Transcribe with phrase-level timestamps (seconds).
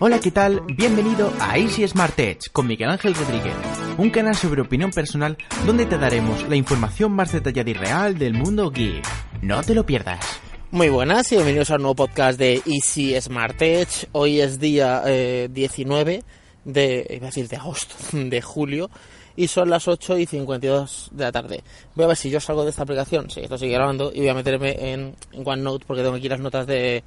[0.00, 0.62] Hola, ¿qué tal?
[0.76, 3.56] Bienvenido a Easy Smart Edge con Miguel Ángel Rodríguez,
[3.96, 5.36] un canal sobre opinión personal
[5.66, 9.04] donde te daremos la información más detallada y real del mundo geek.
[9.42, 10.24] No te lo pierdas.
[10.70, 14.06] Muy buenas y bienvenidos a un nuevo podcast de Easy Smart Edge.
[14.12, 16.22] Hoy es día 19 eh,
[16.64, 18.90] de, iba a decir de agosto, de julio,
[19.34, 21.64] y son las 8 y 52 de la tarde.
[21.96, 24.28] Voy a ver si yo salgo de esta aplicación, sí, esto sigue grabando, y voy
[24.28, 27.02] a meterme en OneNote porque tengo aquí las notas de,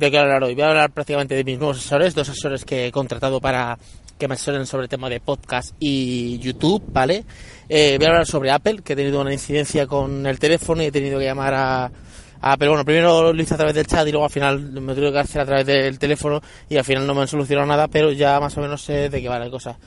[0.00, 0.54] de qué hablar hoy.
[0.54, 3.78] Voy a hablar prácticamente de mis nuevos asesores, dos asesores que he contratado para
[4.18, 7.24] que me asesoren sobre el tema de podcast y YouTube, ¿vale?
[7.68, 10.86] Eh, voy a hablar sobre Apple, que he tenido una incidencia con el teléfono y
[10.86, 14.10] he tenido que llamar a, pero bueno, primero lo hice a través del chat y
[14.10, 16.40] luego al final me tuve que hacer a través del teléfono
[16.70, 19.20] y al final no me han solucionado nada, pero ya más o menos sé de
[19.20, 19.78] qué va la cosa.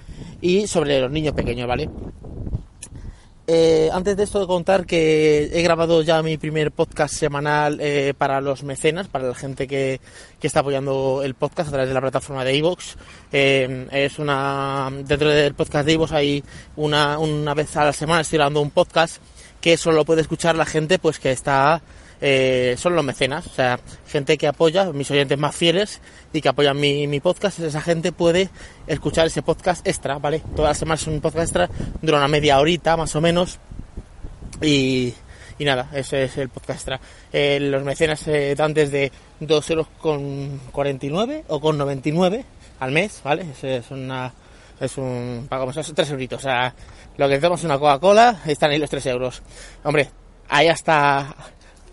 [0.41, 1.89] Y sobre los niños pequeños, ¿vale?
[3.45, 8.39] Eh, antes de esto contar que he grabado ya mi primer podcast semanal eh, para
[8.39, 9.99] los mecenas, para la gente que,
[10.39, 12.95] que, está apoyando el podcast a través de la plataforma de iVoox.
[13.33, 16.43] Eh, es una dentro del podcast de iVoox hay
[16.77, 19.17] una, una vez a la semana estoy grabando un podcast
[19.59, 21.81] que solo puede escuchar la gente pues que está
[22.25, 25.99] eh, son los mecenas, o sea, gente que apoya, mis oyentes más fieles
[26.31, 28.49] y que apoyan mi, podcast, esa gente puede
[28.87, 30.41] escuchar ese podcast extra, ¿vale?
[30.55, 31.69] Todas las semanas es un podcast extra,
[32.01, 33.59] dura una media horita más o menos
[34.61, 35.13] y,
[35.59, 37.01] y nada, ese es el podcast extra.
[37.33, 42.45] Eh, los mecenas se dan desde 2 euros con 49 o con 99
[42.79, 43.47] al mes, ¿vale?
[43.61, 44.33] Es, una
[44.79, 46.73] es un pagamos 3 euritos, o sea,
[47.17, 49.43] lo que necesitamos es una Coca-Cola, están ahí los 3 euros.
[49.83, 50.09] Hombre,
[50.47, 51.35] ahí hasta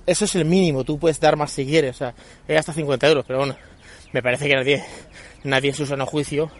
[0.06, 2.14] eso es el mínimo, tú puedes dar más si quieres, o sea,
[2.46, 3.56] es hasta 50 euros, pero bueno,
[4.12, 4.84] me parece que nadie,
[5.44, 6.50] nadie en su sano juicio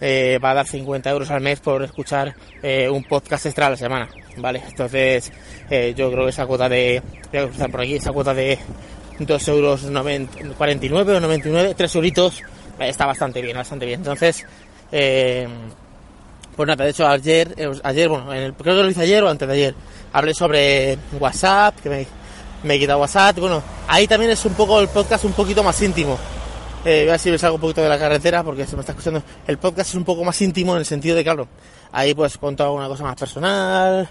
[0.00, 3.70] eh, va a dar 50 euros al mes por escuchar eh, un podcast extra a
[3.70, 4.62] la semana, ¿vale?
[4.68, 5.32] Entonces,
[5.68, 8.58] eh, yo creo que esa cuota de, voy a cruzar por aquí, esa cuota de
[9.18, 9.82] 2 euros
[10.56, 12.42] 49 o 99, 3 euritos,
[12.78, 14.00] está bastante bien, bastante bien.
[14.00, 14.46] Entonces,
[14.90, 19.28] pues nada, de hecho ayer, ayer, bueno, en el, creo que lo hice ayer o
[19.28, 19.74] antes de ayer,
[20.12, 21.98] hablé sobre WhatsApp, que me
[22.62, 25.80] me he quitado WhatsApp, bueno, ahí también es un poco el podcast un poquito más
[25.82, 26.18] íntimo.
[26.84, 28.80] Eh, voy a ver si me salgo un poquito de la carretera porque se me
[28.80, 29.22] está escuchando.
[29.46, 31.48] El podcast es un poco más íntimo en el sentido de, claro,
[31.92, 34.08] ahí pues cuento alguna cosa más personal.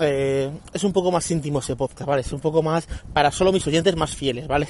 [0.00, 2.22] Eh, es un poco más íntimo ese podcast, ¿vale?
[2.22, 4.68] Es un poco más para solo mis oyentes más fieles, ¿vale?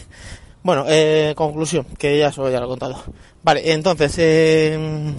[0.62, 3.02] Bueno, eh, conclusión, que ya eso ya lo he contado.
[3.42, 5.12] Vale, entonces, eh,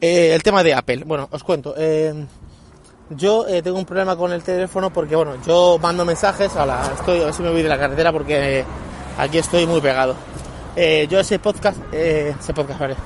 [0.00, 1.04] eh, el tema de Apple.
[1.06, 1.74] Bueno, os cuento.
[1.78, 2.12] Eh,
[3.16, 7.20] yo eh, tengo un problema con el teléfono porque, bueno, yo mando mensajes, ahora estoy,
[7.20, 8.64] a ver si me voy de la carretera porque eh,
[9.18, 10.14] aquí estoy muy pegado.
[10.74, 12.96] Eh, yo ese podcast, ese podcast, vale,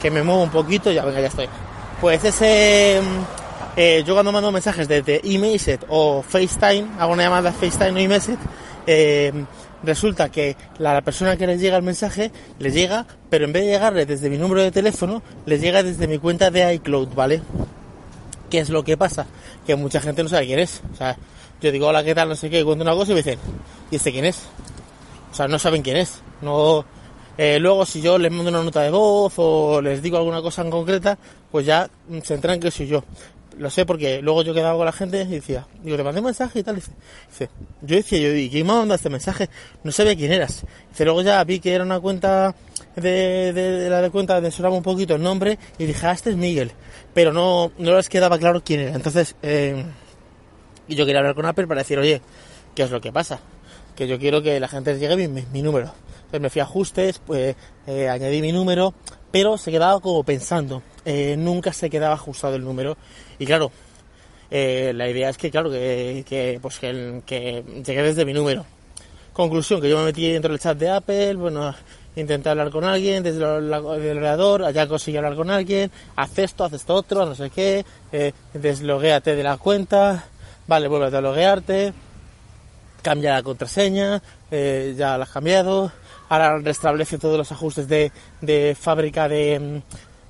[0.00, 1.48] que me muevo un poquito, ya venga, ya estoy.
[2.00, 7.92] Pues ese, mm, yo cuando mando mensajes desde eMessage o FaceTime, hago una llamada FaceTime
[7.92, 8.38] o eMessage,
[9.84, 13.64] resulta que la, la, persona que les llega el mensaje les llega, pero en vez
[13.64, 17.42] de llegarle desde mi número de teléfono, les llega desde mi cuenta de iCloud, ¿vale?
[18.52, 19.24] ¿Qué es lo que pasa?
[19.66, 20.82] Que mucha gente no sabe quién es.
[20.92, 21.16] O sea,
[21.62, 22.28] yo digo, hola, ¿qué tal?
[22.28, 23.38] No sé qué, cuento una cosa y me dicen,
[23.90, 24.42] ¿y este quién es?
[25.30, 26.20] O sea, no saben quién es.
[26.42, 26.84] No,
[27.38, 30.60] eh, luego, si yo les mando una nota de voz o les digo alguna cosa
[30.60, 31.16] en concreta,
[31.50, 31.88] pues ya
[32.22, 33.02] se enteran que soy yo.
[33.58, 36.26] Lo sé porque luego yo quedaba con la gente y decía, digo, te mandé un
[36.26, 36.76] mensaje y tal.
[36.76, 36.92] dice,
[37.30, 37.50] dice,
[37.82, 39.48] yo decía, yo, ¿y quién me mandado este mensaje?
[39.84, 40.64] No sabía quién eras.
[40.90, 42.54] Dice, luego ya vi que era una cuenta
[42.96, 46.30] de, de, la de cuenta, de sonaba un poquito el nombre y dije, ah, este
[46.30, 46.72] es Miguel.
[47.14, 48.94] Pero no, no les quedaba claro quién era.
[48.94, 49.84] Entonces, eh,
[50.88, 52.20] y yo quería hablar con Apple para decir, oye,
[52.74, 53.40] ¿qué es lo que pasa?
[53.96, 55.92] Que yo quiero que la gente llegue mi, mi, número.
[56.16, 58.94] Entonces me fui a ajustes, pues eh, añadí mi número,
[59.30, 60.82] pero se quedaba como pensando.
[61.04, 62.96] Eh, nunca se quedaba ajustado el número.
[63.42, 63.72] Y claro,
[64.52, 68.64] eh, la idea es que, claro, que, pues que, llegue desde mi número.
[69.32, 71.74] Conclusión, que yo me metí dentro del chat de Apple, bueno,
[72.14, 76.74] intenté hablar con alguien desde el, ordenador, allá conseguí hablar con alguien, haz esto, haz
[76.74, 80.24] esto otro, no sé qué, eh, de la cuenta,
[80.68, 81.92] vale, vuelve a loguearte,
[83.02, 85.90] cambia la contraseña, eh, ya la has cambiado,
[86.28, 89.82] ahora restablece todos los ajustes de, de fábrica de,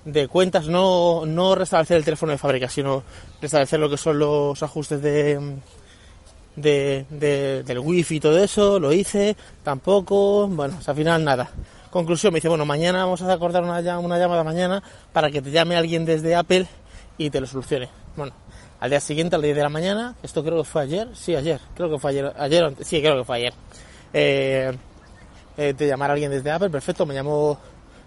[0.05, 3.03] de cuentas, no, no restablecer el teléfono de fábrica, sino
[3.41, 5.59] restablecer lo que son los ajustes de
[6.57, 11.51] de, de, del wifi y todo eso, lo hice, tampoco, bueno, al final nada.
[11.91, 14.83] Conclusión, me dice, bueno, mañana vamos a acordar una, una llamada mañana
[15.13, 16.67] para que te llame alguien desde Apple
[17.19, 17.89] y te lo solucione.
[18.17, 18.33] Bueno,
[18.81, 21.61] al día siguiente, al 10 de la mañana, esto creo que fue ayer, sí, ayer,
[21.75, 23.55] creo que fue ayer, ayer, sí, creo que fue ayer.
[24.15, 24.73] Eh,
[25.57, 27.59] eh, te llamar alguien desde Apple, perfecto, me llamó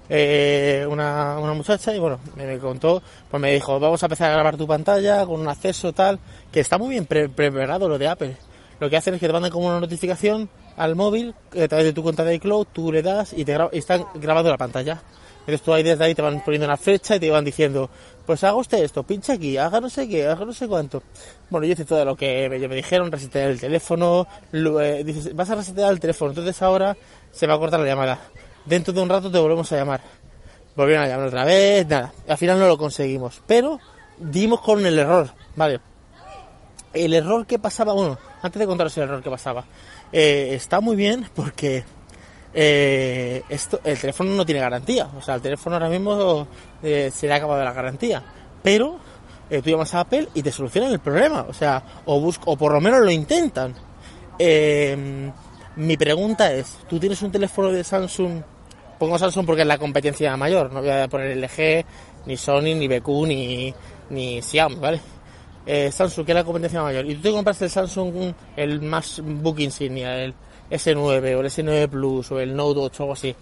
[0.10, 4.58] eh, una, muchacha y bueno, me, contó, pues me dijo, vamos a empezar a grabar
[4.58, 6.20] tu pantalla con un acceso tal,
[6.52, 8.38] que está muy bien preparado lo de Apple.
[8.80, 11.94] Lo que hacen es que te mandan como una notificación al móvil a través de
[11.94, 15.02] tu cuenta de iCloud, tú le das y te y está grabado la pantalla.
[15.40, 17.90] Entonces tú ahí desde ahí te van poniendo una flecha y te van diciendo,
[18.26, 21.04] pues haga usted esto, pincha aquí, haga no sé qué, haga no sé cuánto.
[21.52, 25.56] Bueno, yo hice todo lo que me, me dijeron, resetear el teléfono, eh, vas a
[25.56, 26.98] resetear el teléfono, entonces ahora
[27.32, 28.20] se va a cortar la llamada.
[28.66, 30.02] Dentro de un rato te volvemos a llamar.
[30.76, 32.12] Volvieron a llamar otra vez, nada.
[32.28, 33.42] Al final no lo conseguimos.
[33.46, 33.80] Pero
[34.18, 35.80] dimos con el error, ¿vale?
[36.94, 39.66] El error que pasaba, bueno, antes de contaros el error que pasaba,
[40.12, 41.84] eh, está muy bien porque
[42.54, 45.10] eh, esto, el teléfono no tiene garantía.
[45.18, 46.48] O sea, el teléfono ahora mismo
[46.82, 48.24] eh, se le ha acabado la garantía.
[48.64, 49.00] Pero
[49.48, 51.46] tú llamas a Apple y te solucionan el problema.
[51.48, 53.76] O sea, o, busco, o por lo menos lo intentan.
[55.78, 58.42] Mi pregunta es, ¿tú tienes un teléfono de Samsung?
[59.00, 60.72] Pongo Samsung porque es la competencia mayor.
[60.72, 61.86] No voy a poner LG,
[62.26, 63.74] ni Sony, ni BQ, ni,
[64.10, 65.02] ni Xiaomi, ¿vale?
[65.66, 67.06] Eh, Samsung, que es la competencia mayor.
[67.06, 70.34] Y tú te compras el Samsung, el más book insignia, el
[70.70, 70.98] S9
[71.36, 73.36] o el S9 Plus o el Note 8 o algo así.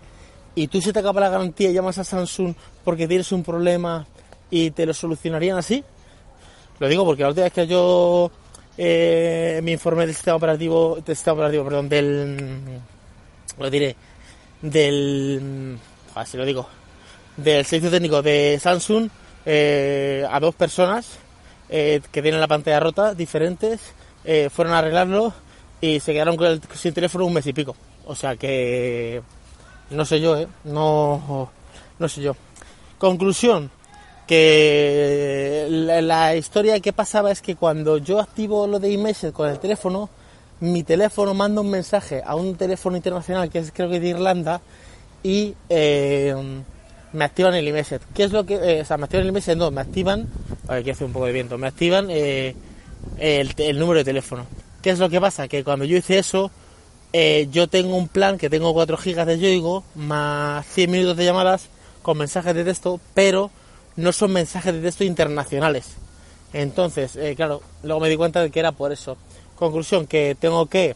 [0.56, 2.54] Y tú se te acaba la garantía y llamas a Samsung
[2.84, 4.06] porque tienes un problema
[4.50, 5.84] y te lo solucionarían así.
[6.80, 8.32] Lo digo porque la última vez que yo
[8.78, 12.62] eh, me informé del sistema operativo, del sistema operativo, perdón, del,
[13.58, 13.96] lo diré,
[14.64, 15.78] del,
[16.16, 16.68] así lo digo,
[17.38, 19.10] del servicio técnico de Samsung
[19.46, 21.20] eh, a dos personas
[21.70, 23.94] eh, que tienen la pantalla rota, diferentes,
[24.24, 25.34] eh, fueron a arreglarlo
[25.82, 27.76] y se quedaron con el, sin teléfono un mes y pico.
[28.06, 29.22] O sea que
[29.90, 30.48] no sé yo, ¿eh?
[30.64, 31.50] No,
[32.00, 32.36] no sé yo.
[32.98, 33.70] Conclusión,
[34.26, 39.50] que la, la historia que pasaba es que cuando yo activo lo de iMessage con
[39.50, 40.10] el teléfono,
[40.64, 44.62] mi teléfono manda un mensaje a un teléfono internacional que es creo que de Irlanda
[45.22, 46.34] y eh,
[47.12, 48.02] me activan el iMessage.
[48.14, 48.56] ¿Qué es lo que...?
[48.56, 50.30] eh, o sea, me activan el iMessage, no, me activan...
[50.70, 51.58] A aquí hace un poco de viento.
[51.58, 52.56] Me activan eh,
[53.18, 54.46] el, el número de teléfono.
[54.82, 55.50] ¿Qué es lo que pasa?
[55.50, 56.50] Que cuando yo hice eso,
[57.12, 61.26] eh, yo tengo un plan que tengo 4 gigas de Yoigo más 100 minutos de
[61.26, 61.68] llamadas
[62.02, 63.52] con mensajes de texto, pero
[63.98, 65.90] no son mensajes de texto internacionales.
[66.54, 69.18] Entonces, claro, luego me di cuenta de que era por eso.
[69.56, 70.96] Conclusión, que tengo que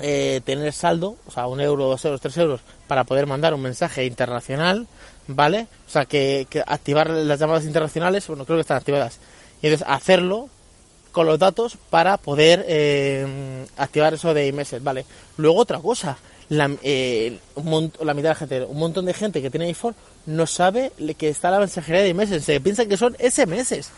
[0.00, 3.62] eh, tener saldo, o sea, un euro, dos euros, tres euros, para poder mandar un
[3.62, 4.86] mensaje internacional,
[5.26, 5.66] ¿vale?
[5.88, 9.18] O sea, que, activar las llamadas internacionales, bueno, creo que están activadas.
[9.60, 10.48] Y entonces hacerlo
[11.10, 15.04] con los datos para poder eh, activar eso de iMessage, ¿vale?
[15.36, 16.16] Luego otra cosa,
[16.48, 17.38] la, eh,
[18.00, 19.96] la mitad de la gente, un montón de gente que tiene iPhone
[20.26, 23.90] no sabe que está la mensajería de iMessage, se piensa que son SMS.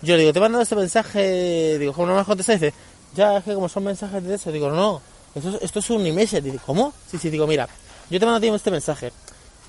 [0.00, 2.58] Yo digo, te he mandado este mensaje, digo, ¿cómo no me has contestado?
[2.58, 2.74] Dice,
[3.14, 5.00] ya, es que como son mensajes de eso, digo, no,
[5.34, 6.42] esto es, esto es un iMessage.
[6.42, 6.92] Digo, ¿cómo?
[7.10, 7.68] Sí, sí, digo, mira,
[8.10, 9.12] yo te mando a este mensaje.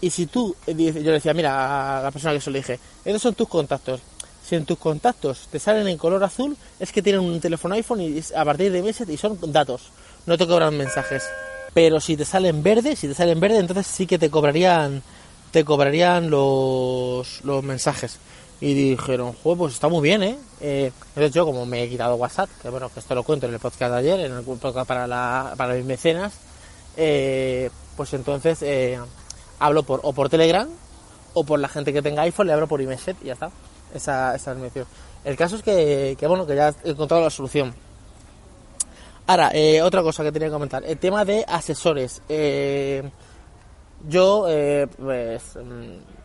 [0.01, 2.57] Y si tú, eh, dice- yo le decía, mira, a la persona que se lo
[2.57, 4.01] dije, estos son tus contactos.
[4.45, 8.01] Si en tus contactos te salen en color azul, es que tienen un teléfono iPhone
[8.01, 9.83] y a partir de iMessage y son datos.
[10.25, 11.23] No te cobran mensajes.
[11.73, 15.01] Pero si te salen verde, si te salen verde, entonces sí que te cobrarían,
[15.51, 18.17] te cobrarían los, los mensajes.
[18.63, 20.37] Y dijeron, joder, pues está muy bien, ¿eh?
[20.61, 20.93] ¿eh?
[21.09, 23.59] Entonces yo, como me he quitado WhatsApp, que bueno, que esto lo cuento en el
[23.59, 26.31] podcast de ayer, en el podcast para, la, para mis mecenas,
[26.95, 28.97] eh, pues entonces eh,
[29.59, 30.69] hablo por, o por Telegram
[31.33, 33.51] o por la gente que tenga iPhone, le hablo por iMessage y ya está.
[33.93, 34.85] Esa, esa es.
[35.25, 37.75] El caso es que, que, bueno, que ya he encontrado la solución.
[39.27, 42.21] Ahora, eh, otra cosa que tenía que comentar, el tema de asesores.
[44.07, 44.47] Yo,
[44.97, 46.22] pues, mm,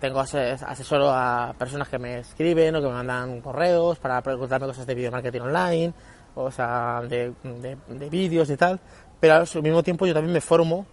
[0.00, 4.66] tengo ase- asesoro a personas que me escriben o que me mandan correos para preguntarme
[4.66, 5.94] cosas de video marketing online,
[6.34, 8.78] o sea, de, de, de vídeos y tal,
[9.20, 10.86] pero al mismo tiempo yo también me formo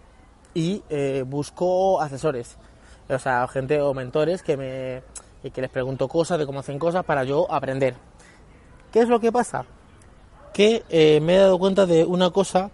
[0.54, 2.56] y eh, busco asesores,
[3.08, 5.02] o sea, gente o mentores que me
[5.50, 7.94] que les pregunto cosas de cómo hacen cosas para yo aprender.
[8.90, 9.66] ¿Qué es lo que pasa?
[10.54, 12.70] Que eh, me he dado cuenta de una cosa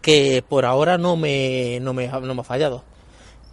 [0.00, 2.84] que por ahora no me, no me, no me ha fallado.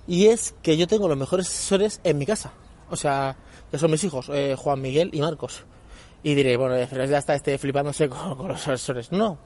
[0.08, 2.54] Y es que yo tengo los mejores asesores en mi casa.
[2.90, 3.36] O sea,
[3.70, 5.64] que son mis hijos, eh, Juan Miguel y Marcos.
[6.24, 9.12] Y diré, bueno, eh, ya está este flipándose con, con los asesores.
[9.12, 9.38] No.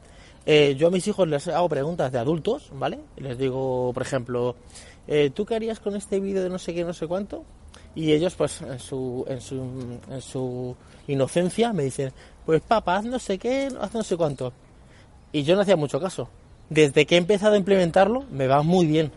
[0.46, 3.00] Eh, yo a mis hijos les hago preguntas de adultos, ¿vale?
[3.18, 4.56] Les digo, por ejemplo,
[5.08, 7.44] eh, ¿tú qué harías con este vídeo de no sé qué, no sé cuánto?
[7.94, 10.76] Y ellos, pues, en su, en su, en su
[11.08, 12.12] inocencia me dicen,
[12.46, 14.52] pues papá, haz no sé qué, haz no sé cuánto.
[15.32, 16.30] Y yo no hacía mucho caso.
[16.70, 19.12] Desde que he empezado a implementarlo, me va muy bien.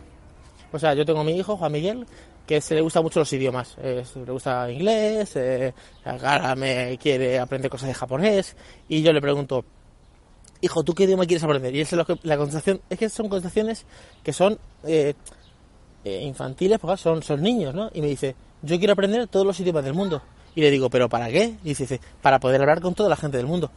[0.75, 2.05] O sea, yo tengo a mi hijo, Juan Miguel,
[2.47, 3.77] que se le gusta mucho los idiomas.
[3.81, 5.73] Eh, le gusta inglés, eh,
[6.57, 8.57] me quiere aprender cosas de japonés.
[8.89, 9.65] Y yo le pregunto,
[10.61, 11.73] hijo, ¿tú qué idioma quieres aprender?
[11.77, 13.87] Y se lo que- la contestación, es que son contestaciones
[14.25, 15.15] que son eh,
[16.05, 17.89] eh, infantiles, porque son, son niños, ¿no?
[17.95, 20.23] Y me dice, yo quiero aprender todos los idiomas del mundo.
[20.57, 21.55] Y le digo, ¿pero para qué?
[21.63, 23.71] Y dice, para poder hablar con toda la gente del mundo.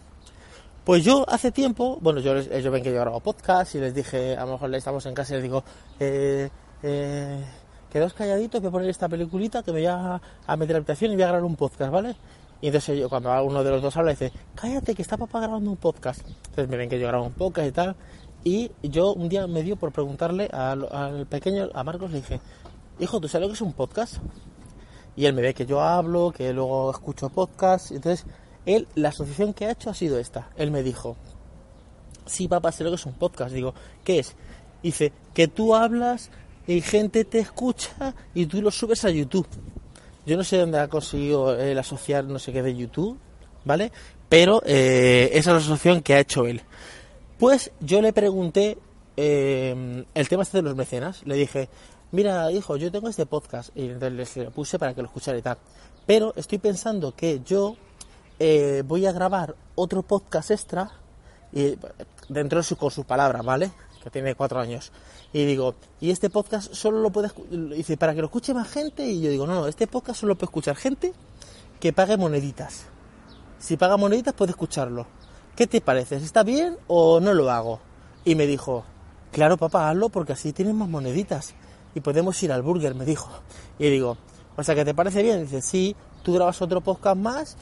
[0.84, 4.36] Pues yo hace tiempo, bueno, yo ellos ven que yo grabo podcast y les dije,
[4.36, 5.64] a lo mejor estamos en casa y les digo,
[6.00, 6.50] eh,
[6.84, 7.44] eh,
[7.92, 10.78] quedaos calladitos, voy a poner esta peliculita que me voy a, a meter a la
[10.80, 12.16] habitación y voy a grabar un podcast, ¿vale?
[12.62, 15.70] Y entonces yo, cuando uno de los dos habla, dice, cállate, que está papá grabando
[15.70, 16.22] un podcast.
[16.28, 17.96] Entonces me ven que yo grabo un podcast y tal.
[18.44, 22.40] Y yo un día me dio por preguntarle al, al pequeño, a Marcos, le dije,
[23.00, 24.18] hijo, ¿tú sabes lo que es un podcast?
[25.16, 27.92] Y él me ve que yo hablo, que luego escucho podcast.
[27.92, 28.26] Entonces,
[28.66, 30.50] él, la asociación que ha hecho ha sido esta.
[30.56, 31.16] Él me dijo,
[32.26, 33.54] sí, papá, sé lo que es un podcast.
[33.54, 34.36] Digo, ¿qué es?
[34.82, 36.30] Dice, que tú hablas
[36.68, 39.48] y gente te escucha y tú lo subes a YouTube.
[40.26, 43.18] Yo no sé dónde ha conseguido el asociar no sé qué de YouTube,
[43.64, 43.92] ¿vale?
[44.28, 46.62] Pero eh, esa es la asociación que ha hecho él.
[47.40, 48.78] Pues yo le pregunté
[49.16, 51.22] eh, el tema este de los mecenas.
[51.26, 51.70] Le dije,
[52.12, 53.70] mira, hijo, yo tengo este podcast.
[53.76, 55.58] Y entonces le puse para que lo escuchara y tal.
[56.06, 57.78] Pero estoy pensando que yo
[58.40, 60.92] eh, voy a grabar otro podcast extra
[61.54, 61.78] y
[62.28, 63.72] dentro de su, con sus palabras, ¿vale?
[64.12, 64.92] Tiene cuatro años.
[65.34, 67.30] Y digo, y este podcast solo lo puede
[67.76, 69.06] dice, para que lo escuche más gente.
[69.06, 71.14] Y yo digo, no, no, este podcast solo puede escuchar gente
[71.80, 72.86] que pague moneditas.
[73.60, 75.08] Si paga moneditas puede escucharlo.
[75.56, 76.18] ¿Qué te parece?
[76.18, 77.80] ¿Está bien o no lo hago?
[78.24, 78.84] Y me dijo,
[79.32, 81.56] claro papá, hazlo porque así tienes más moneditas.
[81.96, 83.30] Y podemos ir al burger, me dijo.
[83.80, 84.18] Y digo,
[84.56, 85.42] o sea, ¿que te parece bien?
[85.42, 87.58] Dice, sí, tú grabas otro podcast más.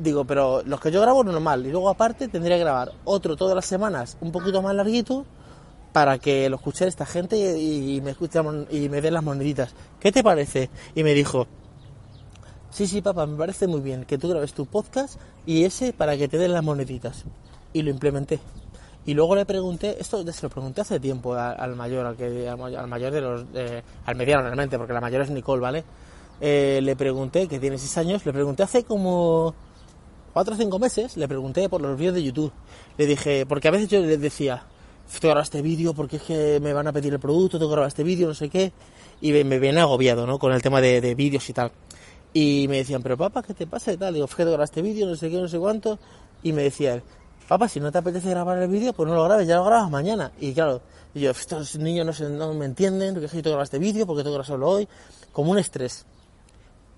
[0.00, 1.66] Digo, pero los que yo grabo normal.
[1.66, 5.26] Y luego aparte tendría que grabar otro todas las semanas, un poquito más larguito
[5.92, 8.14] para que lo escuche esta gente y, me
[8.70, 9.74] y me den las moneditas.
[10.00, 10.70] ¿Qué te parece?
[10.94, 11.46] Y me dijo,
[12.70, 16.16] sí, sí, papá, me parece muy bien que tú grabes tu podcast y ese para
[16.16, 17.24] que te den las moneditas.
[17.72, 18.40] Y lo implementé.
[19.04, 22.86] Y luego le pregunté, esto se lo pregunté hace tiempo al, mayor, al, que, al
[22.86, 23.44] mayor de los,
[24.06, 25.84] al mediano realmente, porque la mayor es Nicole, ¿vale?
[26.40, 29.54] Eh, le pregunté, que tiene 6 años, le pregunté hace como
[30.32, 32.52] 4 o 5 meses, le pregunté por los vídeos de YouTube.
[32.96, 34.64] Le dije, porque a veces yo le decía,
[35.08, 37.70] tengo que grabar este vídeo porque es que me van a pedir el producto, tengo
[37.70, 38.72] que grabar este vídeo, no sé qué.
[39.20, 40.38] Y me, viene agobiado, ¿no?
[40.38, 41.70] Con el tema de, vídeos y tal.
[42.32, 44.14] Y me decían, pero papá, ¿qué te pasa y tal?
[44.14, 45.98] Digo, fíjate, grabar este vídeo, no sé qué, no sé cuánto.
[46.42, 47.02] Y me decía él,
[47.46, 49.90] papá, si no te apetece grabar el vídeo, pues no lo grabes, ya lo grabas
[49.90, 50.32] mañana.
[50.40, 50.80] Y claro,
[51.14, 54.22] yo, estos niños no, se, no me entienden, porque tengo que grabar este vídeo, porque
[54.22, 54.88] tengo que grabarlo hoy.
[55.32, 56.06] Como un estrés.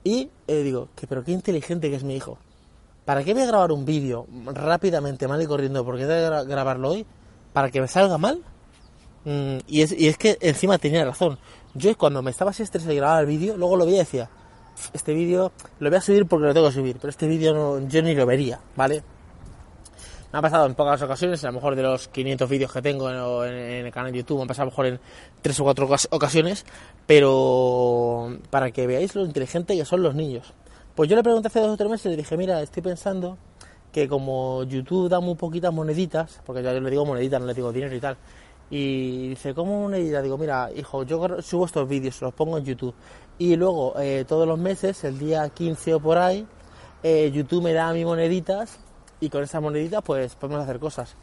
[0.05, 2.39] Y eh, digo, que pero qué inteligente que es mi hijo.
[3.05, 5.85] ¿Para qué voy a grabar un vídeo rápidamente, mal y corriendo?
[5.85, 7.07] porque tengo que grabarlo hoy?
[7.55, 8.43] Para que me salga mal.
[9.25, 11.39] Mm, y, es, y es que encima tenía razón.
[11.73, 14.29] Yo cuando me estaba así estresado y grababa el vídeo, luego lo veía y decía,
[14.93, 17.89] este vídeo lo voy a subir porque lo tengo que subir, pero este vídeo no,
[17.89, 19.03] yo ni lo vería, ¿vale?
[20.33, 23.09] Me ha pasado en pocas ocasiones, a lo mejor de los 500 vídeos que tengo
[23.45, 25.01] en, el canal de YouTube, me ha pasado a lo mejor en
[25.43, 26.67] 3 o 4 ocasiones,
[27.07, 30.53] pero para que veáis lo inteligente que son los niños.
[30.97, 33.39] Pues yo le pregunté hace dos o tres meses y le dije, mira, estoy pensando
[33.95, 37.73] que como YouTube da muy poquitas moneditas, porque yo le digo moneditas, no le digo
[37.73, 38.17] dinero y tal,
[38.69, 40.21] y dice, ¿cómo monedita?
[40.21, 42.93] Digo, mira, hijo, yo subo estos vídeos, los pongo en YouTube,
[43.39, 46.45] y luego eh, todos los meses, el día 15 o por ahí,
[47.05, 48.81] eh, YouTube me da mis moneditas,
[49.21, 51.15] y con esas moneditas pues podemos hacer cosas.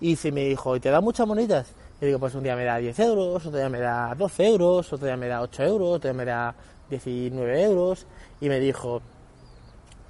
[0.00, 1.66] Y si me dijo, ¿y te da muchas moneditas?
[2.00, 4.92] Y digo, pues un día me da 10 euros, otro día me da 12 euros,
[4.92, 6.54] otro día me da 8 euros, otro día me da
[6.90, 8.06] 19 euros.
[8.40, 9.02] Y me dijo,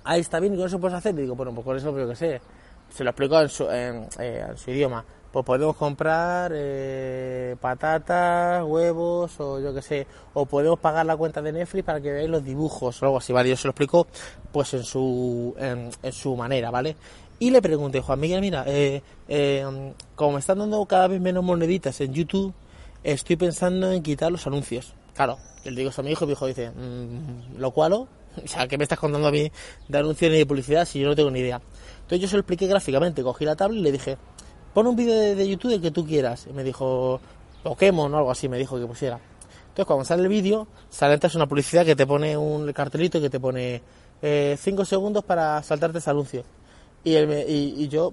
[0.04, 1.14] ahí está bien, ¿y con eso puedes hacer?
[1.14, 2.40] Y digo, bueno, pues con eso, pero que sé,
[2.90, 5.04] se lo explico en su, en, eh, su idioma.
[5.32, 11.42] Pues podemos comprar eh, patatas, huevos o yo que sé, o podemos pagar la cuenta
[11.42, 13.48] de Netflix para que veáis los dibujos o algo así, ¿vale?
[13.48, 14.06] Yo se lo explico
[14.52, 16.94] pues en su, en, su manera, ¿vale?
[17.40, 21.42] Y le pregunté, Juan Miguel, mira, eh, eh, como me están dando cada vez menos
[21.42, 22.54] moneditas en YouTube,
[23.02, 24.94] estoy pensando en quitar los anuncios.
[25.14, 28.06] Claro, le digo eso a mi hijo y mi hijo dice, mm, ¿lo cual?
[28.44, 29.50] O sea, ¿qué me estás contando a mí
[29.88, 31.60] de anuncios ni de publicidad si yo no tengo ni idea?
[31.96, 34.18] Entonces yo se lo expliqué gráficamente, cogí la tabla y le dije,
[34.72, 36.46] pon un vídeo de, YouTube el que tú quieras.
[36.48, 37.20] Y me dijo,
[37.62, 39.18] Pokémon o algo así, me dijo que pusiera.
[39.68, 43.30] Entonces cuando sale el vídeo, sale antes una publicidad que te pone un cartelito que
[43.30, 43.82] te pone
[44.20, 46.44] 5 eh, segundos para saltarte ese anuncio.
[47.02, 48.12] Y, él y, yo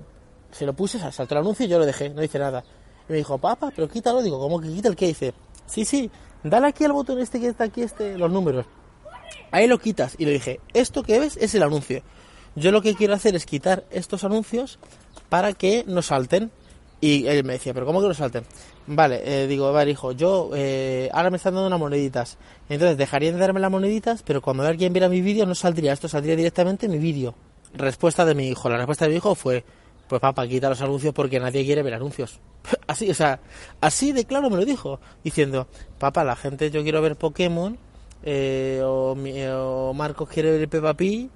[0.52, 2.64] se lo puse, saltó el anuncio y yo lo dejé, no hice nada.
[3.08, 4.22] Y me dijo, papá, pero quítalo.
[4.22, 5.34] Digo, ¿cómo que quita el que dice?
[5.66, 6.10] Sí, sí,
[6.44, 8.66] dale aquí al botón este que está aquí, este, los números.
[9.52, 10.16] Ahí lo quitas.
[10.18, 12.02] Y le dije, esto que ves es el anuncio.
[12.56, 14.80] Yo lo que quiero hacer es quitar estos anuncios
[15.30, 16.52] para que no salten.
[17.00, 18.44] Y él me decía, ¿pero cómo que no salten?
[18.88, 22.38] Vale, eh, digo, ver, hijo, yo eh, ahora me están dando unas moneditas.
[22.70, 26.08] Entonces dejaría de darme las moneditas, pero cuando alguien viera mi vídeo no saldría, esto
[26.08, 27.34] saldría directamente en mi vídeo.
[27.74, 28.70] Respuesta de mi hijo.
[28.70, 29.64] La respuesta de mi hijo fue,
[30.08, 32.40] pues papá, quita los anuncios porque nadie quiere ver anuncios.
[32.88, 33.40] Así, o sea,
[33.80, 37.80] así de claro me lo dijo, diciendo, papá, la gente, yo quiero ver Pokémon
[38.24, 41.30] eh, o, Marcos quiere ver Peppa Pig,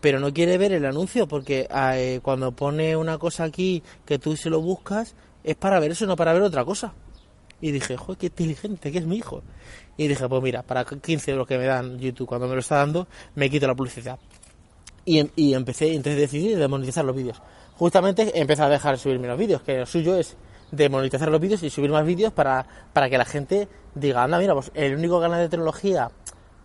[0.00, 4.36] pero no quiere ver el anuncio porque eh, cuando pone una cosa aquí que tú
[4.36, 6.94] se lo buscas es para ver eso, no para ver otra cosa.
[7.60, 9.42] Y dije, joder, qué inteligente, que es mi hijo.
[9.96, 12.76] Y dije, pues mira, para 15 euros que me dan YouTube cuando me lo está
[12.76, 14.18] dando, me quito la publicidad.
[15.04, 17.40] Y, y empecé, entonces decidí demonetizar los vídeos.
[17.76, 20.36] Justamente empecé a dejar de subirme los vídeos, que lo suyo es
[20.70, 24.54] demonetizar los vídeos y subir más vídeos para, para que la gente diga, anda, mira,
[24.54, 26.10] pues el único canal de tecnología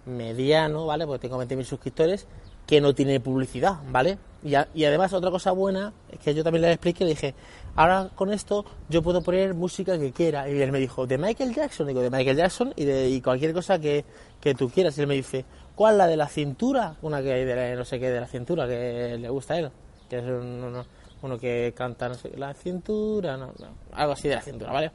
[0.06, 1.06] mediano, ¿vale?
[1.06, 2.28] Porque tengo 20.000 suscriptores,
[2.66, 4.20] que no tiene publicidad, ¿vale?
[4.44, 7.34] Y, y, además otra cosa buena es que yo también le expliqué, le dije,
[7.76, 10.48] ahora con esto yo puedo poner música que quiera.
[10.50, 13.54] Y él me dijo, de Michael Jackson, digo, de Michael Jackson y de y cualquier
[13.54, 14.06] cosa que,
[14.40, 14.98] que tú quieras.
[14.98, 15.98] Y él me dice, ¿cuál?
[15.98, 19.30] La de la cintura, una que de no sé qué de la cintura, que le
[19.30, 19.72] gusta a él,
[20.10, 20.86] que es uno,
[21.22, 23.52] uno que canta, no sé, la cintura, no,
[23.94, 24.92] algo así de la cintura, ¿vale?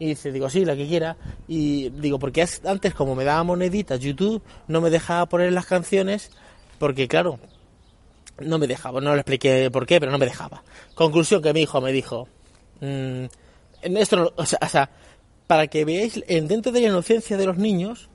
[0.00, 1.16] Y dice, digo, sí, la que quiera.
[1.46, 6.30] Y digo, porque antes como me daba moneditas YouTube, no me dejaba poner las canciones,
[6.78, 7.38] porque claro,
[8.40, 10.64] no me dejaba, no le expliqué por qué, pero no me dejaba.
[10.94, 12.26] Conclusión que mi hijo me dijo,
[12.80, 13.26] mmm,
[13.82, 14.90] esto o, sea, o sea,
[15.46, 18.08] para que veáis dentro de la inocencia de los niños,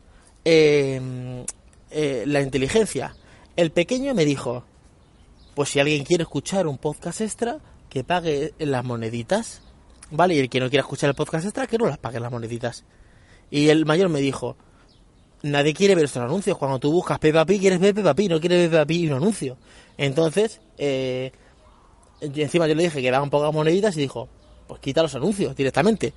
[0.43, 1.45] eh,
[1.91, 3.15] eh, la inteligencia.
[3.55, 4.63] El pequeño me dijo,
[5.53, 9.61] pues si alguien quiere escuchar un podcast extra, que pague las moneditas,
[10.11, 10.35] ¿vale?
[10.35, 12.85] Y el que no quiera escuchar el podcast extra, que no las pague las moneditas.
[13.49, 14.55] Y el mayor me dijo,
[15.43, 16.57] nadie quiere ver estos anuncios.
[16.57, 19.07] Cuando tú buscas Peppa Pig, quieres ver Peppa Pig, no quieres ver Peppa Pig y
[19.07, 19.57] un anuncio.
[19.97, 21.31] Entonces, eh,
[22.21, 24.27] encima yo le dije que daban pocas moneditas y dijo,
[24.67, 26.13] pues quita los anuncios directamente.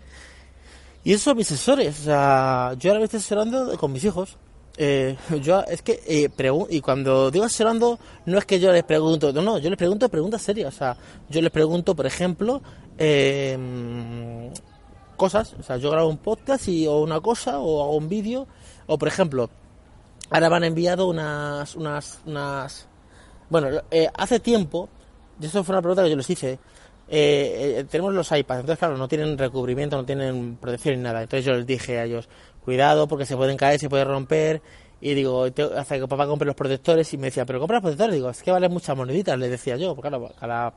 [1.05, 2.01] Y esos son mis asesores.
[2.01, 4.37] O sea, yo ahora me estoy asesorando con mis hijos.
[4.81, 6.31] Eh, yo es que eh,
[6.71, 10.09] y cuando digo asesorando no es que yo les pregunto no no yo les pregunto
[10.09, 10.73] preguntas serias.
[10.73, 10.97] O sea
[11.29, 12.63] yo les pregunto por ejemplo
[12.97, 14.51] eh,
[15.17, 15.55] cosas.
[15.59, 18.47] O sea yo grabo un podcast y o una cosa o hago un vídeo.
[18.87, 19.51] O por ejemplo
[20.31, 22.87] ahora me han enviado unas unas unas
[23.51, 24.89] bueno eh, hace tiempo
[25.41, 26.59] y eso fue una pregunta que yo les hice
[27.11, 31.23] eh, tenemos los iPads, entonces claro, no tienen recubrimiento, no tienen protección ni nada.
[31.23, 32.29] Entonces yo les dije a ellos,
[32.65, 34.61] cuidado porque se pueden caer, se puede romper.
[35.01, 35.45] Y digo,
[35.77, 38.15] hasta que papá compre los protectores y me decía, pero compra los protectores.
[38.15, 39.95] Digo, es que vale muchas moneditas, le decía yo.
[39.95, 40.75] Porque claro, cada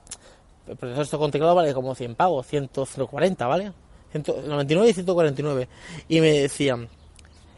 [0.65, 3.74] protector esto con teclado vale como 100 pavos, 140, ¿vale?
[4.12, 5.67] 199 y 149.
[6.08, 6.88] Y me decían,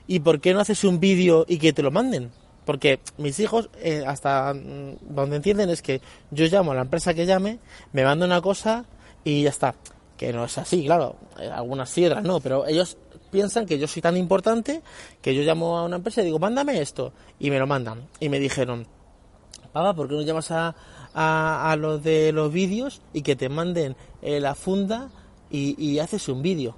[0.07, 2.31] ¿y por qué no haces un vídeo y que te lo manden?
[2.65, 7.13] Porque mis hijos, eh, hasta mm, donde entienden es que yo llamo a la empresa
[7.13, 7.59] que llame,
[7.91, 8.85] me manda una cosa
[9.23, 9.75] y ya está.
[10.17, 11.15] Que no es así, claro.
[11.39, 12.39] Eh, algunas sí, no.
[12.39, 12.97] Pero ellos
[13.31, 14.81] piensan que yo soy tan importante
[15.21, 17.13] que yo llamo a una empresa y digo, mándame esto.
[17.39, 18.07] Y me lo mandan.
[18.19, 18.85] Y me dijeron,
[19.73, 20.75] papá, ¿por qué no llamas a,
[21.13, 25.09] a, los de los vídeos y que te manden eh, la funda
[25.49, 26.75] y, haces un vídeo?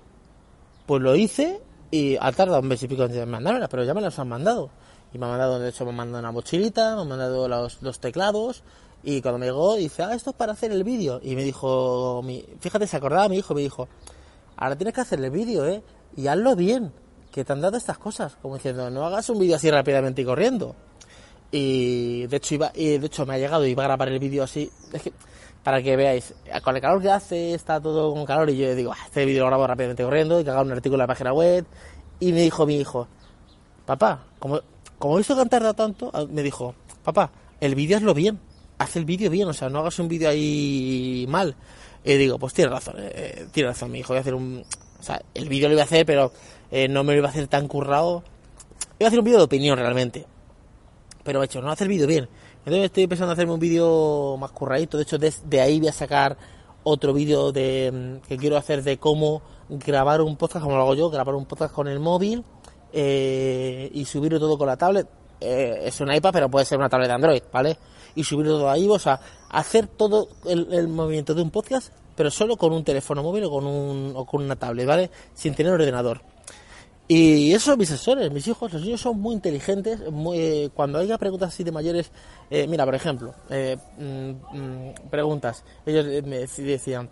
[0.85, 4.01] Pues lo hice y ha tardado un mes y pico en mandármela, pero ya me
[4.01, 4.69] las han mandado.
[5.15, 7.99] Y me ha mandado, de hecho, me ha mandado una mochilita, me ha mandado los,
[8.01, 8.63] teclados.
[9.01, 11.21] Y cuando me llegó, dice, ah, esto es para hacer el vídeo.
[11.23, 13.87] Y me dijo, mi, fíjate, se acordaba mi hijo, me dijo,
[14.57, 15.81] ahora tienes que hacer el vídeo, ¿eh?
[16.17, 16.91] Y hazlo bien,
[17.31, 18.35] que te han dado estas cosas.
[18.41, 20.75] Como diciendo, no hagas un vídeo así rápidamente y corriendo.
[21.49, 24.19] Y de hecho, iba, y de hecho me ha llegado y iba a grabar el
[24.19, 24.69] vídeo así.
[24.91, 25.13] Es que,
[25.63, 28.49] para que veáis, con el calor que hace, está todo con calor.
[28.49, 30.95] Y yo digo, ah, este vídeo lo grabo rápidamente corriendo y que haga un artículo
[30.95, 31.65] en la página web.
[32.19, 33.07] Y me dijo mi hijo,
[33.85, 34.59] papá, como
[34.97, 38.39] como he visto que han tanto, ah, me dijo, papá, el vídeo hazlo bien,
[38.77, 41.55] haz el vídeo bien, o sea, no hagas un vídeo ahí mal.
[42.03, 44.63] Y digo, pues tiene razón, eh, eh, tiene razón, mi hijo, voy a hacer un...
[44.99, 46.31] O sea, el vídeo lo iba a hacer, pero
[46.71, 48.23] eh, no me lo iba a hacer tan currado.
[48.99, 50.25] Iba a hacer un vídeo de opinión realmente.
[51.23, 52.29] Pero he hecho, no hacer vídeo bien.
[52.59, 54.97] Entonces estoy pensando en hacerme un vídeo más curradito.
[54.97, 56.37] De hecho, de, ahí voy a sacar
[56.83, 60.95] otro vídeo de mm, que quiero hacer de cómo grabar un podcast, como lo hago
[60.95, 62.43] yo, grabar un podcast con el móvil
[62.97, 65.05] eh, y subirlo todo con la tablet.
[65.41, 67.77] Eh, es una iPad, pero puede ser una tablet de Android, ¿vale?
[68.15, 72.55] Y subirlo todo ahí, o sea, hacer todo el, movimiento de un podcast, pero solo
[72.55, 75.11] con un teléfono móvil o con, un, o con una tablet, ¿vale?
[75.33, 76.21] Sin tener ordenador.
[77.09, 80.09] Y eso, mis asesores, mis hijos, los niños son muy inteligentes.
[80.09, 82.11] Muy, cuando haya preguntas así de mayores,
[82.49, 87.09] eh, mira, por ejemplo, mm, mm, preguntas, ellos me decían,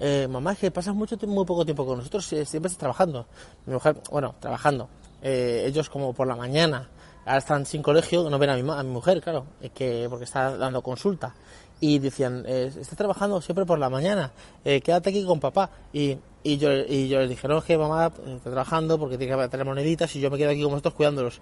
[0.00, 3.26] eh, mamá, es que pasas mucho muy poco tiempo con nosotros, siempre estás trabajando.
[3.66, 4.88] Mi mujer, bueno, trabajando.
[5.22, 6.88] Eh, ellos como por la mañana,
[7.24, 10.24] ahora están sin colegio, no ven a mi, a mi mujer, claro, es que porque
[10.24, 11.34] está dando consulta.
[11.80, 14.32] Y decían, eh, está trabajando siempre por la mañana,
[14.64, 15.70] eh, quédate aquí con papá.
[15.92, 19.36] Y, y, yo, y yo les dije, no, es que mamá está trabajando porque tiene
[19.36, 21.40] que tener moneditas y yo me quedo aquí con vosotros cuidándolos.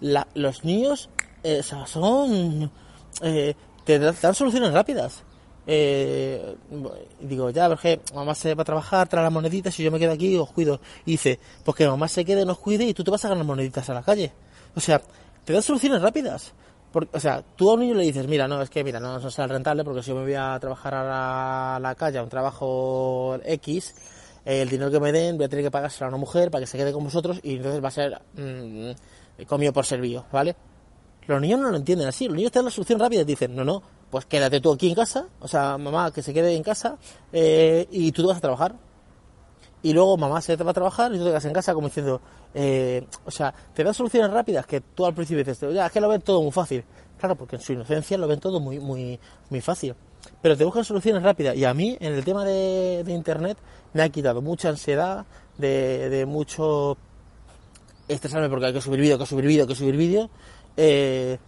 [0.00, 1.10] La, los niños
[1.44, 2.70] eh, son...
[3.20, 5.22] te dan soluciones rápidas
[5.66, 6.56] eh,
[7.20, 10.12] digo, ya, porque mamá se va a trabajar, trae las moneditas y yo me quedo
[10.12, 10.80] aquí y os cuido.
[11.06, 13.44] Y dice, pues que mamá se quede, nos cuide y tú te vas a ganar
[13.44, 14.32] moneditas a la calle.
[14.74, 15.00] O sea,
[15.44, 16.52] te dan soluciones rápidas.
[16.92, 19.18] Porque, o sea, tú a un niño le dices, mira, no, es que, mira, no,
[19.18, 22.28] no será rentable porque si yo me voy a trabajar a la, calle, a un
[22.28, 23.94] trabajo X,
[24.44, 26.66] el dinero que me den voy a tener que pagárselo a una mujer para que
[26.66, 30.54] se quede con vosotros y entonces va a ser mm, comido por servido, ¿vale?
[31.26, 33.54] Los niños no lo entienden así, los niños te dan la solución rápida y dicen,
[33.54, 36.62] no, no, pues quédate tú aquí en casa, o sea, mamá que se quede en
[36.62, 36.98] casa
[37.32, 38.74] eh, y tú te vas a trabajar.
[39.82, 41.88] Y luego mamá se te va a trabajar y tú te quedas en casa como
[41.88, 42.20] diciendo,
[42.52, 45.98] eh, o sea, te dan soluciones rápidas que tú al principio dices, ya, es que
[45.98, 46.84] lo ven todo muy fácil.
[47.18, 49.94] Claro, porque en su inocencia lo ven todo muy, muy, muy fácil.
[50.42, 51.56] Pero te buscan soluciones rápidas.
[51.56, 53.56] Y a mí, en el tema de, Internet,
[53.94, 55.24] me ha quitado mucha ansiedad,
[55.56, 56.98] de, de mucho
[58.08, 60.28] estresarme porque hay que subir vídeo, que subir vídeo, que subir vídeo.
[60.76, 61.38] Eh,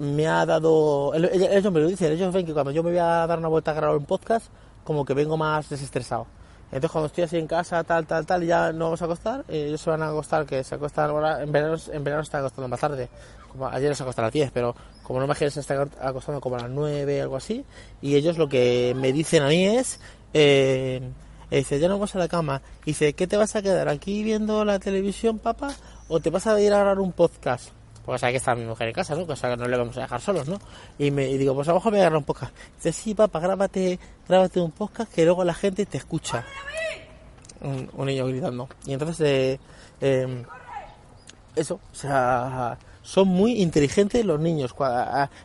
[0.00, 1.12] me ha dado.
[1.14, 3.72] Ellos me lo dicen, ellos ven que cuando yo me voy a dar una vuelta
[3.72, 4.46] a grabar un podcast,
[4.82, 6.26] como que vengo más desestresado.
[6.72, 9.44] Entonces, cuando estoy así en casa, tal, tal, tal, y ya no vamos a acostar,
[9.48, 12.40] eh, ellos se van a acostar, que se acostan ahora, en verano, en verano están
[12.40, 13.10] acostando más tarde.
[13.50, 16.56] Como ayer se acostan a las 10, pero como no me se están acostando como
[16.56, 17.66] a las 9, algo así.
[18.00, 20.00] Y ellos lo que me dicen a mí es.
[20.32, 21.02] Eh,
[21.50, 22.62] dice, ya no vamos a la cama.
[22.86, 25.74] dice, ¿qué te vas a quedar aquí viendo la televisión, papá?
[26.08, 27.72] ¿O te vas a ir a grabar un podcast?
[28.10, 29.24] Pues hay que estar mi mujer en casa, ¿no?
[29.24, 30.58] Cosa que no le vamos a dejar solos, ¿no?
[30.98, 32.52] Y me digo, pues a lo mejor me voy a grabar un podcast.
[32.74, 36.44] Dice, sí, papá, grábate, grábate un podcast que luego la gente te escucha.
[37.60, 38.68] Un, niño gritando.
[38.84, 39.60] Y entonces, eh,
[40.00, 40.44] eh,
[41.54, 44.74] eso, o sea, son muy inteligentes los niños.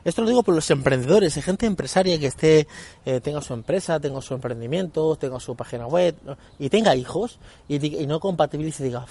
[0.03, 2.67] Esto lo digo por los emprendedores, gente empresaria que esté,
[3.05, 6.15] eh, tenga su empresa, tenga su emprendimiento, tenga su página web
[6.59, 9.05] y tenga hijos y, no compatibilice y diga,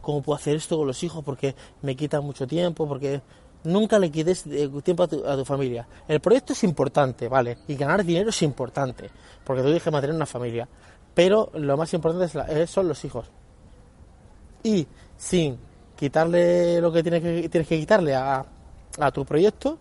[0.00, 1.24] ¿cómo puedo hacer esto con los hijos?
[1.24, 3.20] Porque me quita mucho tiempo, porque
[3.64, 5.86] nunca le quites eh, tiempo a tu, familia.
[6.06, 7.58] El proyecto es importante, ¿vale?
[7.68, 9.10] Y ganar dinero es importante,
[9.44, 10.68] porque tú tienes que mantener una familia.
[11.14, 13.26] Pero lo más importante son los hijos.
[14.62, 15.58] Y sin
[15.98, 18.46] quitarle lo que tienes que, tienes que quitarle a,
[19.00, 19.78] a tu proyecto,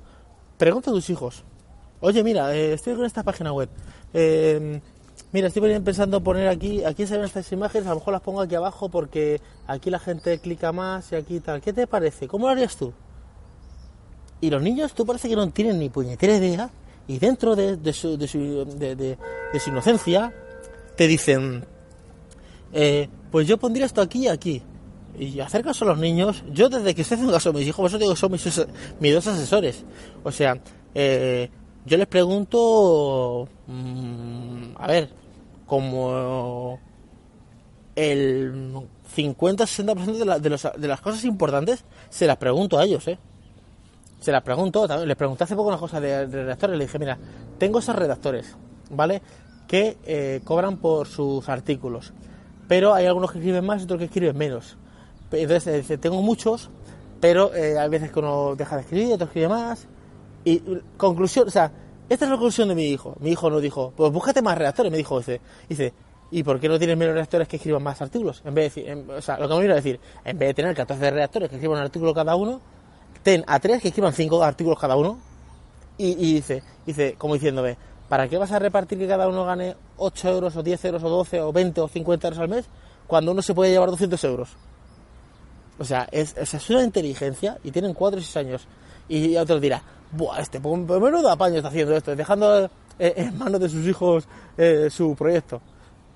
[0.58, 1.44] pregunta a tus hijos.
[2.00, 3.70] Oye, mira, eh, estoy con esta página web.
[4.14, 4.82] Eh,
[5.32, 8.42] mira, estoy pensando poner aquí, aquí se ven estas imágenes, a lo mejor las pongo
[8.42, 11.62] aquí abajo porque aquí la gente clica más y aquí tal.
[11.62, 12.28] ¿Qué te parece?
[12.28, 12.92] ¿Cómo lo harías tú?
[14.42, 16.70] Y los niños, tú parece que no tienen ni puñetera idea
[17.08, 19.18] y dentro de, su, de, su, de,
[19.60, 20.34] su, inocencia
[20.96, 21.64] te dicen,
[22.74, 24.64] eh, pues yo pondría esto aquí y aquí
[25.18, 26.44] y hacer caso a los niños.
[26.52, 28.32] Yo desde que estoy haciendo caso a mis hijos, por eso digo que son
[29.00, 29.84] mis, dos asesores.
[30.24, 30.60] O sea,
[30.94, 31.50] eh,
[31.86, 35.10] yo les pregunto, mm, a ver,
[35.66, 36.80] como
[37.96, 38.74] el
[39.16, 43.18] 50-60% de, la, de, de las cosas importantes se las pregunto a ellos, ¿eh?
[44.20, 47.18] Se las pregunto, les pregunté hace poco una cosa de, redactores, le dije, mira,
[47.58, 48.56] tengo esos redactores,
[48.90, 49.22] ¿vale?
[49.68, 52.14] Que eh, cobran por sus artículos,
[52.68, 54.78] pero hay algunos que escriben más y otros que escriben menos.
[55.32, 56.70] Entonces, eh, tengo muchos,
[57.20, 59.88] pero eh, hay veces que uno deja de escribir, otro escribe más.
[60.46, 60.62] Y
[60.96, 61.72] conclusión, o sea,
[62.10, 63.16] esta es la conclusión de mi hijo.
[63.20, 65.94] Mi hijo no dijo, pues búscate más redactores, me dijo, dice, dice,
[66.32, 68.42] ¿y por qué no tienes menos redactores que escriban más artículos?
[68.46, 70.54] En vez de decir, o sea, lo que me viene a decir, en vez de
[70.54, 72.62] tener 14 redactores que escriban un artículo cada uno,
[73.24, 75.20] ten a tres que escriban cinco artículos cada uno.
[75.98, 77.76] Y, y dice, dice, como diciéndome,
[78.08, 81.10] ¿para qué vas a repartir que cada uno gane 8 euros o 10 euros o
[81.10, 82.70] 12 o 20 o 50 euros al mes
[83.08, 84.50] cuando uno se puede llevar 200 euros?
[85.80, 88.68] O sea, es, es una inteligencia y tienen 4 o 6 años.
[89.10, 92.66] Y otro dirá, Buah, este menudo apaño está haciendo esto, dejando
[92.98, 95.62] eh, en manos de sus hijos eh, su proyecto.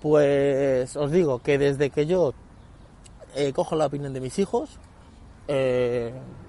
[0.02, 2.34] Pues os digo que desde que yo
[3.36, 4.80] eh, cojo la opinión de mis hijos,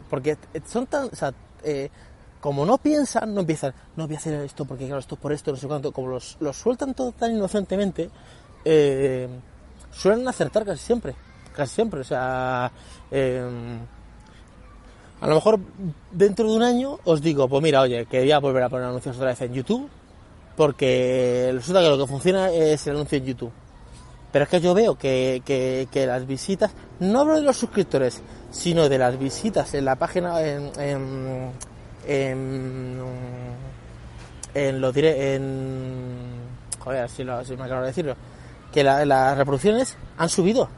[0.08, 1.34] porque son tan, o sea,
[2.40, 5.50] como no piensan, no empiezan, no voy a hacer esto porque claro, esto por esto,
[5.50, 8.10] no sé cuánto, como los, los sueltan todo tan inocentemente,
[9.90, 11.16] suelen acertar casi siempre
[11.52, 12.00] casi siempre.
[12.00, 12.70] O sea,
[13.10, 13.78] em,
[15.20, 15.60] a lo mejor
[16.10, 18.86] dentro de un año os digo, pues mira, oye, que voy a volver a poner
[18.86, 19.88] anuncios otra vez en YouTube,
[20.56, 23.52] porque resulta que lo que funciona es el anuncio en YouTube.
[24.32, 28.88] Pero es que yo veo que, que, las visitas, no hablo de los suscriptores, sino
[28.88, 31.52] de las visitas en la página, en, en,
[34.54, 36.16] en, lo diré, en,
[36.80, 38.16] joder, si, lo, si me acabo de decirlo,
[38.72, 40.68] que las reproducciones han subido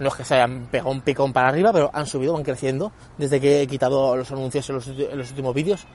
[0.00, 2.90] no es que se hayan pegado un picón para arriba, pero han subido, van creciendo
[3.18, 5.86] desde que he quitado los anuncios en los, últimos vídeos.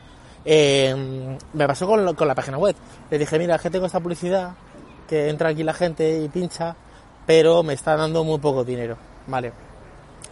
[0.46, 2.76] Eh, me pasó con, la página web.
[3.10, 4.54] Le dije, mira, que tengo esta publicidad,
[5.10, 6.76] que entra aquí la gente y pincha,
[7.26, 8.96] pero me está dando muy poco dinero.
[9.26, 9.52] Vale.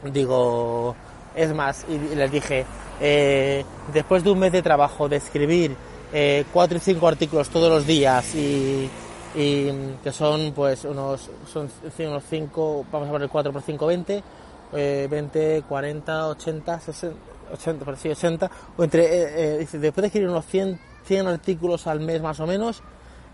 [0.04, 0.96] Digo,
[1.36, 2.66] es más, y les dije,
[3.02, 5.76] eh, después de un mes de trabajo, de escribir
[6.14, 8.88] eh, cuatro y cinco artículos todos los días y
[9.36, 9.72] y
[10.04, 11.70] que son pues unos son
[12.00, 14.24] unos 5 vamos a poner 4 por 5 20
[14.72, 17.18] 20 40 80 60
[17.54, 22.00] 80 por 80 o entre eh, eh después de escribir unos 100 100 artículos al
[22.00, 22.82] mes más o menos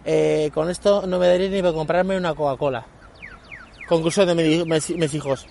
[0.05, 2.85] eh, con esto no me daría ni para comprarme una Coca-Cola
[3.89, 5.47] Conclusión de mis, mis- mis hijos.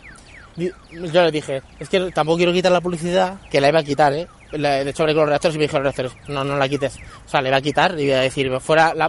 [0.56, 4.12] Yo les dije, es que tampoco quiero quitar la publicidad, que la iba a quitar,
[4.12, 4.28] ¿eh?
[4.52, 6.96] De hecho, hablé con los reactores y me dijeron los no, no la quites.
[7.26, 9.08] O sea, le iba a quitar y iba a decir, fuera la,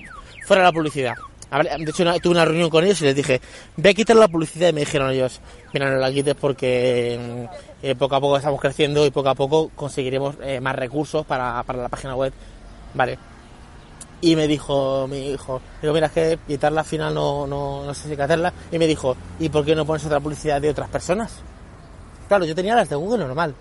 [0.49, 1.13] fuera la publicidad.
[1.51, 3.39] De hecho, una- tuve una reunión con ellos y les dije,
[3.77, 5.39] ve a quitar la publicidad y me dijeron ellos,
[5.71, 9.35] mira, no la quites porque mm, eh, poco a poco estamos creciendo y poco a
[9.35, 12.33] poco conseguiremos eh, más recursos para, para la página web.
[12.95, 13.19] Vale.
[14.21, 17.93] Y me dijo mi hijo, digo, mira, es que quitarla al final no, no, no
[17.93, 18.51] sé si hay que hacerla.
[18.71, 21.31] Y me dijo, ¿y por qué no pones otra publicidad de otras personas?
[22.27, 23.53] Claro, yo tenía las de Google normal.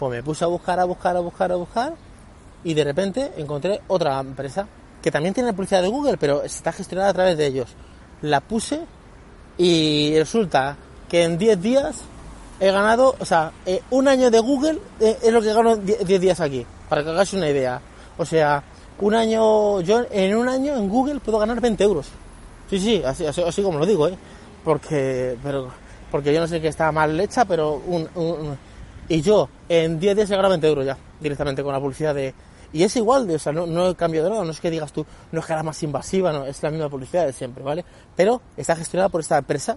[0.00, 1.92] Pues me puse a buscar, a buscar, a buscar, a buscar.
[2.64, 4.66] Y de repente encontré otra empresa
[5.02, 7.68] que también tiene publicidad de Google, pero está gestionada a través de ellos.
[8.22, 8.80] La puse
[9.58, 10.76] y resulta
[11.08, 11.96] que en 10 días
[12.60, 15.84] he ganado, o sea, eh, un año de Google eh, es lo que gano en
[15.86, 17.80] 10 días aquí, para que hagáis una idea.
[18.16, 18.62] O sea,
[19.00, 22.06] un año, yo en un año en Google puedo ganar 20 euros.
[22.70, 24.16] Sí, sí, así, así, como lo digo, ¿eh?
[24.64, 25.68] Porque, pero,
[26.10, 28.58] porque yo no sé que está mal hecha, pero un, un- un-
[29.08, 32.32] y yo en 10 días he ganado 20 euros ya, directamente con la publicidad de...
[32.72, 34.92] Y es igual, de, o sea, no, no he cambiado nada, no es que digas
[34.92, 37.84] tú, no es que era más invasiva, no, es la misma publicidad de siempre, ¿vale?
[38.16, 39.76] Pero está gestionada por esta empresa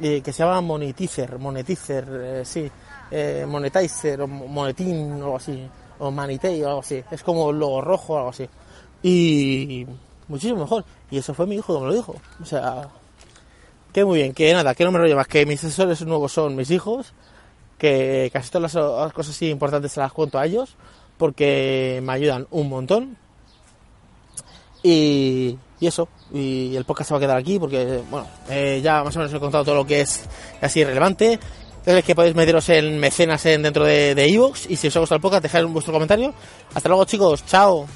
[0.00, 2.70] eh, que se llama Monetizer, Monetizer, eh, sí,
[3.10, 7.52] eh, Monetizer o Mo- Monetin o algo así, o Manitei o algo así, es como
[7.52, 8.48] logo rojo o algo así.
[9.02, 9.86] Y
[10.28, 10.84] muchísimo mejor.
[11.10, 12.14] Y eso fue mi hijo que me lo dijo.
[12.40, 12.88] O sea,
[13.92, 16.54] que muy bien, que nada, que no me rollo más, que mis asesores nuevos son
[16.56, 17.12] mis hijos,
[17.78, 20.76] que casi todas las cosas así importantes se las cuento a ellos,
[21.20, 23.16] porque me ayudan un montón.
[24.82, 29.14] Y, eso, y el podcast se va a quedar aquí porque, bueno, eh, ya más
[29.14, 30.22] o menos he contado todo lo que es
[30.62, 31.38] así relevante.
[31.84, 35.16] Es que podéis meteros en mecenas en, dentro de iVoox y si os ha gustado
[35.16, 36.34] el podcast, dejad vuestro comentario.
[36.74, 37.86] Hasta luego chicos, chao.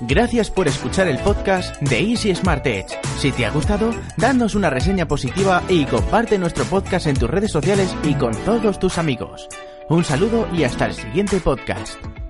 [0.00, 2.98] Gracias por escuchar el podcast de Easy Smart Edge.
[3.18, 7.52] Si te ha gustado, danos una reseña positiva y comparte nuestro podcast en tus redes
[7.52, 9.48] sociales y con todos tus amigos.
[9.88, 12.21] Un saludo y hasta el siguiente podcast.